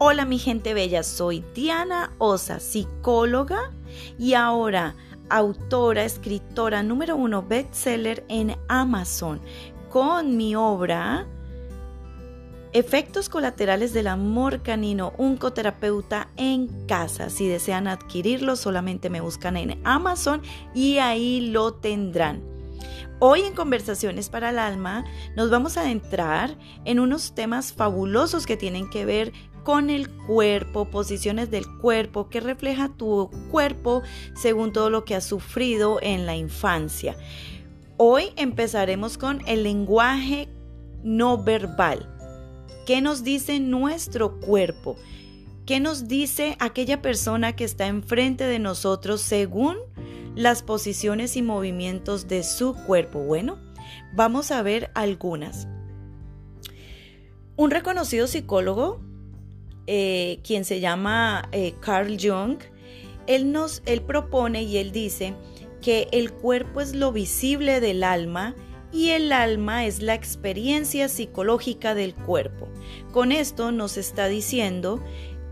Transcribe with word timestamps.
Hola 0.00 0.24
mi 0.24 0.38
gente 0.38 0.74
bella, 0.74 1.02
soy 1.02 1.44
Diana 1.56 2.12
Osa, 2.18 2.60
psicóloga 2.60 3.72
y 4.16 4.34
ahora 4.34 4.94
autora, 5.28 6.04
escritora 6.04 6.84
número 6.84 7.16
uno 7.16 7.42
bestseller 7.42 8.24
en 8.28 8.56
Amazon 8.68 9.40
con 9.90 10.36
mi 10.36 10.54
obra 10.54 11.26
Efectos 12.72 13.28
colaterales 13.28 13.92
del 13.92 14.06
amor 14.06 14.62
canino, 14.62 15.14
un 15.18 15.36
coterapeuta 15.36 16.28
en 16.36 16.86
casa. 16.86 17.28
Si 17.28 17.48
desean 17.48 17.88
adquirirlo, 17.88 18.54
solamente 18.54 19.10
me 19.10 19.20
buscan 19.20 19.56
en 19.56 19.80
Amazon 19.84 20.42
y 20.74 20.98
ahí 20.98 21.50
lo 21.50 21.74
tendrán. 21.74 22.58
Hoy 23.20 23.40
en 23.40 23.54
Conversaciones 23.54 24.28
para 24.28 24.50
el 24.50 24.60
Alma 24.60 25.04
nos 25.34 25.50
vamos 25.50 25.76
a 25.76 25.80
adentrar 25.80 26.56
en 26.84 27.00
unos 27.00 27.34
temas 27.34 27.72
fabulosos 27.72 28.46
que 28.46 28.56
tienen 28.56 28.88
que 28.88 29.04
ver 29.04 29.32
con 29.68 29.90
el 29.90 30.08
cuerpo, 30.08 30.86
posiciones 30.86 31.50
del 31.50 31.66
cuerpo, 31.76 32.30
que 32.30 32.40
refleja 32.40 32.88
tu 32.88 33.30
cuerpo 33.50 34.00
según 34.34 34.72
todo 34.72 34.88
lo 34.88 35.04
que 35.04 35.14
has 35.14 35.24
sufrido 35.24 35.98
en 36.00 36.24
la 36.24 36.36
infancia. 36.36 37.18
Hoy 37.98 38.30
empezaremos 38.36 39.18
con 39.18 39.46
el 39.46 39.64
lenguaje 39.64 40.48
no 41.02 41.44
verbal. 41.44 42.08
¿Qué 42.86 43.02
nos 43.02 43.24
dice 43.24 43.60
nuestro 43.60 44.40
cuerpo? 44.40 44.96
¿Qué 45.66 45.80
nos 45.80 46.08
dice 46.08 46.56
aquella 46.60 47.02
persona 47.02 47.54
que 47.54 47.64
está 47.64 47.88
enfrente 47.88 48.44
de 48.44 48.60
nosotros 48.60 49.20
según 49.20 49.76
las 50.34 50.62
posiciones 50.62 51.36
y 51.36 51.42
movimientos 51.42 52.26
de 52.26 52.42
su 52.42 52.72
cuerpo? 52.86 53.18
Bueno, 53.18 53.58
vamos 54.14 54.50
a 54.50 54.62
ver 54.62 54.90
algunas. 54.94 55.68
Un 57.56 57.70
reconocido 57.70 58.26
psicólogo 58.28 59.06
eh, 59.90 60.40
quien 60.44 60.66
se 60.66 60.80
llama 60.80 61.48
eh, 61.50 61.72
Carl 61.80 62.18
Jung, 62.20 62.58
él, 63.26 63.52
nos, 63.52 63.82
él 63.86 64.02
propone 64.02 64.62
y 64.64 64.76
él 64.76 64.92
dice 64.92 65.34
que 65.80 66.08
el 66.12 66.30
cuerpo 66.30 66.82
es 66.82 66.94
lo 66.94 67.10
visible 67.10 67.80
del 67.80 68.04
alma 68.04 68.54
y 68.92 69.10
el 69.10 69.32
alma 69.32 69.86
es 69.86 70.02
la 70.02 70.12
experiencia 70.12 71.08
psicológica 71.08 71.94
del 71.94 72.14
cuerpo. 72.14 72.68
Con 73.12 73.32
esto 73.32 73.72
nos 73.72 73.96
está 73.96 74.28
diciendo 74.28 75.02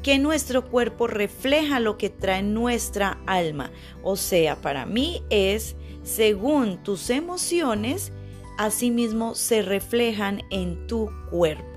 que 0.03 0.19
nuestro 0.19 0.69
cuerpo 0.69 1.07
refleja 1.07 1.81
lo 1.81 1.97
que 1.97 2.11
trae 2.11 2.43
nuestra 2.43 3.19
alma. 3.27 3.71
O 4.03 4.17
sea, 4.17 4.61
para 4.61 4.85
mí 4.85 5.23
es 5.31 5.77
según 6.03 6.83
tus 6.83 7.09
emociones, 7.09 8.13
asimismo 8.59 9.35
se 9.35 9.63
reflejan 9.63 10.43
en 10.51 10.87
tu 10.87 11.11
cuerpo. 11.31 11.76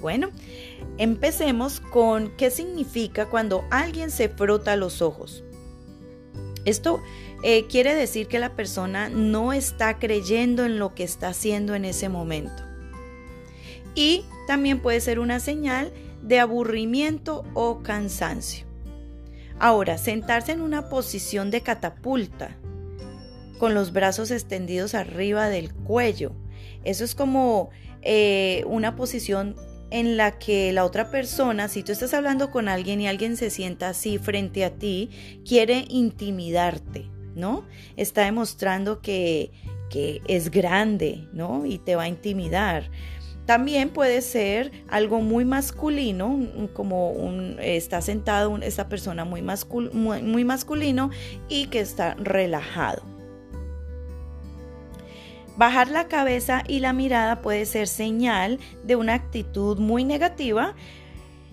Bueno, 0.00 0.30
empecemos 0.98 1.80
con 1.80 2.36
qué 2.36 2.50
significa 2.50 3.26
cuando 3.26 3.64
alguien 3.70 4.10
se 4.10 4.28
frota 4.28 4.76
los 4.76 5.02
ojos. 5.02 5.44
Esto 6.64 7.00
eh, 7.42 7.66
quiere 7.68 7.94
decir 7.94 8.26
que 8.26 8.38
la 8.38 8.56
persona 8.56 9.08
no 9.08 9.52
está 9.52 9.98
creyendo 9.98 10.64
en 10.64 10.78
lo 10.78 10.94
que 10.94 11.04
está 11.04 11.28
haciendo 11.28 11.74
en 11.74 11.84
ese 11.84 12.08
momento. 12.08 12.64
Y 13.94 14.24
también 14.46 14.80
puede 14.80 15.00
ser 15.00 15.18
una 15.20 15.40
señal 15.40 15.92
de 16.22 16.40
aburrimiento 16.40 17.44
o 17.54 17.82
cansancio. 17.82 18.66
Ahora, 19.58 19.96
sentarse 19.96 20.52
en 20.52 20.60
una 20.60 20.88
posición 20.88 21.50
de 21.50 21.62
catapulta, 21.62 22.56
con 23.58 23.74
los 23.74 23.92
brazos 23.92 24.30
extendidos 24.30 24.94
arriba 24.94 25.48
del 25.48 25.72
cuello. 25.72 26.32
Eso 26.84 27.04
es 27.04 27.14
como 27.14 27.70
eh, 28.02 28.64
una 28.66 28.96
posición 28.96 29.56
en 29.90 30.16
la 30.16 30.38
que 30.38 30.72
la 30.72 30.84
otra 30.84 31.10
persona, 31.10 31.68
si 31.68 31.82
tú 31.82 31.92
estás 31.92 32.14
hablando 32.14 32.50
con 32.50 32.68
alguien 32.68 33.00
y 33.00 33.08
alguien 33.08 33.36
se 33.36 33.50
sienta 33.50 33.88
así 33.90 34.18
frente 34.18 34.64
a 34.64 34.70
ti, 34.70 35.10
quiere 35.46 35.84
intimidarte, 35.88 37.10
¿no? 37.34 37.64
Está 37.96 38.24
demostrando 38.24 39.00
que, 39.00 39.52
que 39.90 40.22
es 40.26 40.50
grande, 40.50 41.28
¿no? 41.32 41.64
Y 41.66 41.78
te 41.78 41.96
va 41.96 42.04
a 42.04 42.08
intimidar. 42.08 42.90
También 43.46 43.90
puede 43.90 44.22
ser 44.22 44.72
algo 44.88 45.20
muy 45.20 45.44
masculino, 45.44 46.36
como 46.72 47.12
un, 47.12 47.58
está 47.60 48.00
sentado 48.00 48.56
esta 48.58 48.88
persona 48.88 49.24
muy, 49.24 49.40
muy 49.40 50.44
masculino 50.44 51.10
y 51.48 51.66
que 51.66 51.78
está 51.78 52.14
relajado. 52.14 53.15
Bajar 55.56 55.88
la 55.88 56.06
cabeza 56.06 56.62
y 56.68 56.80
la 56.80 56.92
mirada 56.92 57.40
puede 57.40 57.64
ser 57.64 57.88
señal 57.88 58.58
de 58.84 58.96
una 58.96 59.14
actitud 59.14 59.78
muy 59.78 60.04
negativa. 60.04 60.74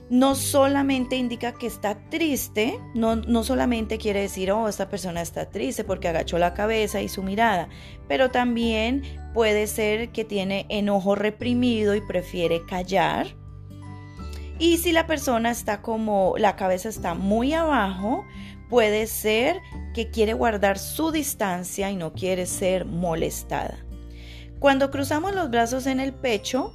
No 0.09 0.35
solamente 0.35 1.15
indica 1.15 1.53
que 1.53 1.67
está 1.67 2.09
triste, 2.09 2.77
no, 2.93 3.15
no, 3.15 3.43
solamente 3.43 3.97
quiere 3.97 4.21
decir, 4.21 4.51
oh, 4.51 4.67
esta 4.67 4.89
persona 4.89 5.21
está 5.21 5.49
triste 5.49 5.85
porque 5.85 6.09
agachó 6.09 6.37
la 6.37 6.53
cabeza 6.53 7.01
y 7.01 7.07
su 7.07 7.23
mirada, 7.23 7.69
pero 8.07 8.29
también 8.29 9.03
puede 9.33 9.65
ser 9.67 10.09
que 10.09 10.25
tiene 10.25 10.65
enojo 10.69 11.15
reprimido 11.15 11.95
y 11.95 12.01
prefiere 12.01 12.65
callar. 12.65 13.27
Y 14.59 14.77
si 14.77 14.91
la 14.91 15.07
persona 15.07 15.49
está 15.49 15.81
como 15.81 16.35
la 16.37 16.57
cabeza 16.57 16.89
está 16.89 17.15
muy 17.15 17.53
abajo, 17.53 18.25
puede 18.69 19.07
ser 19.07 19.61
que 19.93 20.09
quiere 20.09 20.33
guardar 20.33 20.77
su 20.77 21.11
distancia 21.11 21.89
y 21.91 21.95
no 21.95 22.13
quiere 22.13 22.45
ser 22.45 22.85
molestada. 22.85 23.82
Cuando 24.63 24.91
cruzamos 24.91 25.35
los 25.35 25.49
brazos 25.49 25.87
en 25.87 25.99
el 25.99 26.13
pecho, 26.13 26.73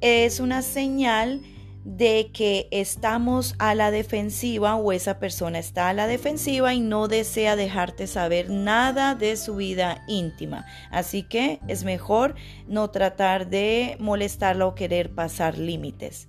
es 0.00 0.38
una 0.38 0.62
señal 0.62 1.42
de 1.84 2.30
que 2.32 2.68
estamos 2.70 3.56
a 3.58 3.74
la 3.74 3.90
defensiva 3.90 4.76
o 4.76 4.92
esa 4.92 5.18
persona 5.18 5.58
está 5.58 5.88
a 5.88 5.92
la 5.92 6.06
defensiva 6.06 6.72
y 6.72 6.78
no 6.78 7.08
desea 7.08 7.56
dejarte 7.56 8.06
saber 8.06 8.48
nada 8.48 9.16
de 9.16 9.36
su 9.36 9.56
vida 9.56 10.04
íntima. 10.06 10.66
Así 10.92 11.24
que 11.24 11.58
es 11.66 11.82
mejor 11.82 12.36
no 12.68 12.90
tratar 12.90 13.50
de 13.50 13.96
molestarla 13.98 14.68
o 14.68 14.76
querer 14.76 15.12
pasar 15.12 15.58
límites. 15.58 16.28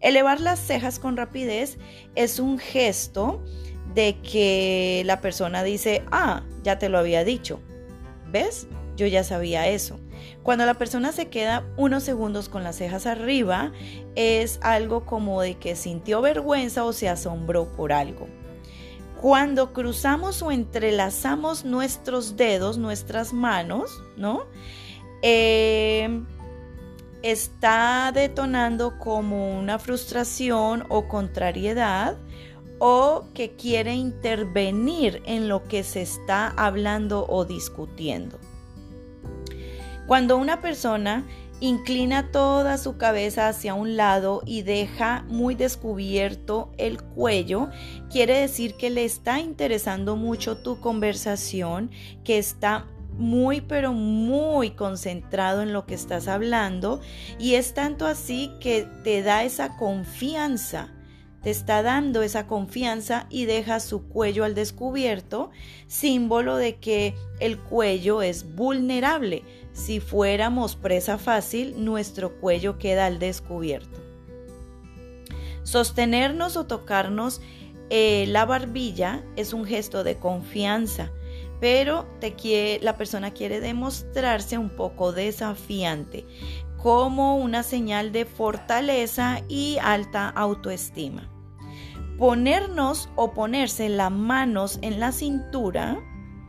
Elevar 0.00 0.40
las 0.40 0.60
cejas 0.60 0.98
con 0.98 1.18
rapidez 1.18 1.76
es 2.14 2.38
un 2.38 2.58
gesto 2.58 3.44
de 3.94 4.16
que 4.22 5.02
la 5.04 5.20
persona 5.20 5.62
dice, 5.62 6.02
ah, 6.10 6.42
ya 6.62 6.78
te 6.78 6.88
lo 6.88 6.96
había 6.96 7.22
dicho. 7.22 7.60
¿Ves? 8.30 8.66
Yo 8.96 9.06
ya 9.06 9.24
sabía 9.24 9.68
eso. 9.68 10.00
Cuando 10.42 10.66
la 10.66 10.74
persona 10.74 11.12
se 11.12 11.28
queda 11.28 11.64
unos 11.76 12.02
segundos 12.02 12.48
con 12.48 12.64
las 12.64 12.76
cejas 12.76 13.06
arriba, 13.06 13.72
es 14.14 14.58
algo 14.62 15.04
como 15.06 15.40
de 15.40 15.54
que 15.54 15.76
sintió 15.76 16.20
vergüenza 16.20 16.84
o 16.84 16.92
se 16.92 17.08
asombró 17.08 17.72
por 17.72 17.92
algo. 17.92 18.26
Cuando 19.20 19.72
cruzamos 19.72 20.42
o 20.42 20.50
entrelazamos 20.50 21.64
nuestros 21.64 22.36
dedos, 22.36 22.76
nuestras 22.76 23.32
manos, 23.32 24.02
¿no? 24.16 24.46
Eh, 25.22 26.24
está 27.22 28.10
detonando 28.12 28.98
como 28.98 29.56
una 29.56 29.78
frustración 29.78 30.84
o 30.88 31.06
contrariedad 31.06 32.16
o 32.80 33.26
que 33.32 33.52
quiere 33.52 33.94
intervenir 33.94 35.22
en 35.24 35.48
lo 35.48 35.62
que 35.68 35.84
se 35.84 36.02
está 36.02 36.48
hablando 36.56 37.24
o 37.28 37.44
discutiendo. 37.44 38.40
Cuando 40.12 40.36
una 40.36 40.60
persona 40.60 41.24
inclina 41.60 42.32
toda 42.32 42.76
su 42.76 42.98
cabeza 42.98 43.48
hacia 43.48 43.72
un 43.72 43.96
lado 43.96 44.42
y 44.44 44.60
deja 44.60 45.24
muy 45.30 45.54
descubierto 45.54 46.70
el 46.76 47.02
cuello, 47.02 47.70
quiere 48.10 48.40
decir 48.40 48.74
que 48.74 48.90
le 48.90 49.06
está 49.06 49.40
interesando 49.40 50.16
mucho 50.16 50.58
tu 50.58 50.80
conversación, 50.80 51.90
que 52.24 52.36
está 52.36 52.84
muy 53.14 53.62
pero 53.62 53.94
muy 53.94 54.72
concentrado 54.72 55.62
en 55.62 55.72
lo 55.72 55.86
que 55.86 55.94
estás 55.94 56.28
hablando 56.28 57.00
y 57.38 57.54
es 57.54 57.72
tanto 57.72 58.04
así 58.04 58.50
que 58.60 58.86
te 59.04 59.22
da 59.22 59.44
esa 59.44 59.78
confianza 59.78 60.90
te 61.42 61.50
está 61.50 61.82
dando 61.82 62.22
esa 62.22 62.46
confianza 62.46 63.26
y 63.28 63.46
deja 63.46 63.80
su 63.80 64.06
cuello 64.08 64.44
al 64.44 64.54
descubierto, 64.54 65.50
símbolo 65.88 66.56
de 66.56 66.76
que 66.76 67.14
el 67.40 67.58
cuello 67.58 68.22
es 68.22 68.54
vulnerable. 68.54 69.42
Si 69.72 70.00
fuéramos 70.00 70.76
presa 70.76 71.18
fácil, 71.18 71.84
nuestro 71.84 72.38
cuello 72.40 72.78
queda 72.78 73.06
al 73.06 73.18
descubierto. 73.18 74.00
Sostenernos 75.62 76.56
o 76.56 76.66
tocarnos 76.66 77.40
eh, 77.90 78.26
la 78.28 78.44
barbilla 78.44 79.24
es 79.36 79.52
un 79.52 79.64
gesto 79.64 80.04
de 80.04 80.18
confianza, 80.18 81.10
pero 81.60 82.06
la 82.80 82.96
persona 82.96 83.32
quiere 83.32 83.60
demostrarse 83.60 84.58
un 84.58 84.70
poco 84.70 85.12
desafiante, 85.12 86.26
como 86.76 87.36
una 87.36 87.62
señal 87.62 88.10
de 88.12 88.24
fortaleza 88.24 89.42
y 89.48 89.78
alta 89.80 90.28
autoestima 90.28 91.32
ponernos 92.22 93.08
o 93.16 93.32
ponerse 93.32 93.88
las 93.88 94.12
manos 94.12 94.78
en 94.82 95.00
la 95.00 95.10
cintura, 95.10 95.98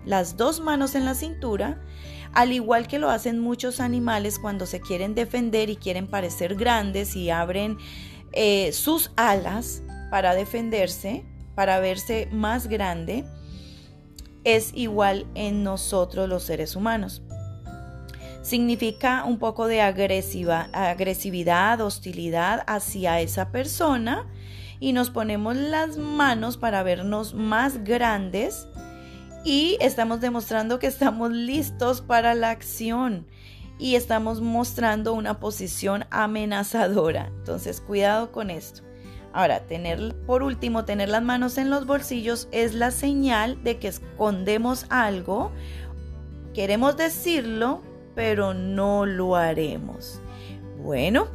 las 0.06 0.38
dos 0.38 0.60
manos 0.60 0.96
en 0.96 1.06
la 1.06 1.16
cintura, 1.16 1.82
al 2.34 2.52
igual 2.52 2.88
que 2.88 3.00
lo 3.00 3.10
hacen 3.10 3.40
muchos 3.40 3.80
animales 3.80 4.40
cuando 4.40 4.66
se 4.66 4.82
quieren 4.82 5.16
defender 5.16 5.70
y 5.70 5.76
quieren 5.76 6.08
parecer 6.08 6.56
grandes 6.56 7.16
y 7.16 7.30
abren 7.30 7.78
eh, 8.32 8.72
sus 8.74 9.12
alas 9.16 9.84
para 10.10 10.34
defenderse, 10.34 11.24
para 11.56 11.80
verse 11.80 12.28
más 12.32 12.68
grande, 12.68 13.26
es 14.44 14.72
igual 14.74 15.26
en 15.36 15.64
nosotros 15.64 16.28
los 16.28 16.44
seres 16.44 16.76
humanos. 16.76 17.22
Significa 18.42 19.24
un 19.24 19.40
poco 19.40 19.68
de 19.68 19.82
agresiva, 19.82 20.68
agresividad, 20.74 21.80
hostilidad 21.80 22.64
hacia 22.68 23.22
esa 23.22 23.52
persona 23.52 24.28
y 24.82 24.92
nos 24.92 25.12
ponemos 25.12 25.56
las 25.56 25.98
manos 25.98 26.58
para 26.58 26.84
vernos 26.84 27.34
más 27.34 27.86
grandes 27.86 28.68
y 29.44 29.78
estamos 29.82 30.22
demostrando 30.22 30.80
que 30.80 30.88
estamos 30.88 31.32
listos 31.32 32.02
para 32.02 32.34
la 32.34 32.50
acción 32.50 33.28
y 33.78 33.96
estamos 33.96 34.42
mostrando 34.42 35.14
una 35.14 35.40
posición 35.40 36.06
amenazadora. 36.10 37.28
Entonces, 37.28 37.82
cuidado 37.82 38.32
con 38.32 38.50
esto. 38.50 38.84
Ahora, 39.34 39.62
tener, 39.62 40.16
por 40.28 40.44
último, 40.44 40.86
tener 40.86 41.10
las 41.10 41.24
manos 41.24 41.58
en 41.58 41.70
los 41.70 41.86
bolsillos 41.86 42.48
es 42.52 42.76
la 42.76 42.92
señal 42.92 43.62
de 43.64 43.80
que 43.80 43.88
escondemos 43.88 44.86
algo. 44.90 45.52
Queremos 46.54 46.96
decirlo, 46.96 47.82
pero 48.16 48.54
no 48.54 49.06
lo 49.06 49.36
haremos. 49.36 50.22
Bueno, 50.84 51.28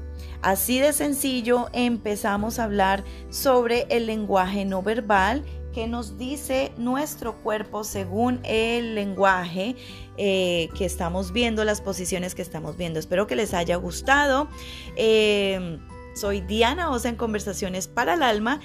así 0.43 0.78
de 0.78 0.93
sencillo 0.93 1.69
empezamos 1.72 2.58
a 2.58 2.64
hablar 2.64 3.02
sobre 3.31 3.87
el 3.90 4.06
lenguaje 4.06 4.64
no 4.64 4.82
verbal 4.82 5.44
que 5.78 5.86
nos 5.86 6.19
dice 6.19 6.72
nuestro 6.76 7.36
cuerpo 7.36 7.84
según 7.84 8.40
el 8.42 8.96
lenguaje 8.96 9.76
eh, 10.16 10.70
que 10.76 10.84
estamos 10.84 11.32
viendo, 11.32 11.62
las 11.62 11.80
posiciones 11.80 12.34
que 12.34 12.42
estamos 12.42 12.76
viendo. 12.76 12.98
Espero 12.98 13.28
que 13.28 13.36
les 13.36 13.54
haya 13.54 13.76
gustado. 13.76 14.48
Eh, 14.96 15.78
soy 16.16 16.40
Diana 16.40 16.90
Osa 16.90 17.10
en 17.10 17.14
Conversaciones 17.14 17.86
para 17.86 18.14
el 18.14 18.25
Alma 18.25 18.58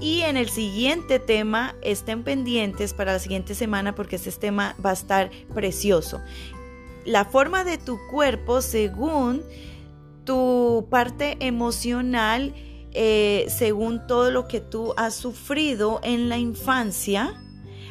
y 0.00 0.20
en 0.20 0.36
el 0.36 0.48
siguiente 0.48 1.18
tema 1.18 1.74
estén 1.82 2.22
pendientes 2.22 2.94
para 2.94 3.14
la 3.14 3.18
siguiente 3.18 3.56
semana 3.56 3.96
porque 3.96 4.14
este 4.14 4.30
tema 4.30 4.76
va 4.86 4.90
a 4.90 4.92
estar 4.92 5.28
precioso. 5.52 6.20
La 7.04 7.24
forma 7.24 7.64
de 7.64 7.78
tu 7.78 7.98
cuerpo 8.12 8.62
según 8.62 9.42
tu 10.24 10.86
parte 10.88 11.36
emocional 11.40 12.54
eh, 12.92 13.46
según 13.48 14.06
todo 14.06 14.30
lo 14.30 14.48
que 14.48 14.60
tú 14.60 14.94
has 14.96 15.14
sufrido 15.14 16.00
en 16.02 16.28
la 16.28 16.38
infancia, 16.38 17.40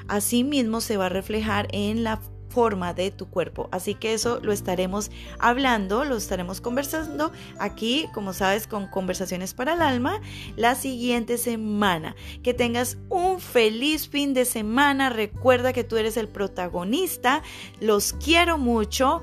así 0.08 0.44
mismo 0.44 0.82
se 0.82 0.98
va 0.98 1.08
a 1.08 1.10
reflejar 1.10 1.68
en 1.72 2.04
la 2.04 2.20
forma 2.50 2.94
de 2.94 3.12
tu 3.12 3.30
cuerpo. 3.30 3.70
Así 3.72 3.96
que 3.96 4.14
eso 4.14 4.40
lo 4.42 4.52
estaremos 4.52 5.12
hablando, 5.38 6.04
lo 6.04 6.18
estaremos 6.18 6.62
conversando 6.62 7.32
aquí, 7.60 8.08
como 8.14 8.34
sabes, 8.34 8.68
con 8.68 8.88
conversaciones 8.88 9.54
para 9.54 9.74
el 9.74 9.82
alma 9.82 10.20
la 10.56 10.76
siguiente 10.76 11.38
semana. 11.38 12.16
Que 12.44 12.54
tengas 12.54 12.98
un 13.10 13.40
feliz 13.40 14.10
fin 14.10 14.34
de 14.34 14.46
semana. 14.46 15.10
Recuerda 15.10 15.74
que 15.74 15.84
tú 15.84 15.98
eres 15.98 16.18
el 16.18 16.28
protagonista. 16.28 17.44
Los 17.80 18.14
quiero 18.14 18.58
mucho. 18.58 19.22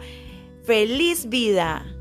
Feliz 0.65 1.29
vida. 1.29 1.96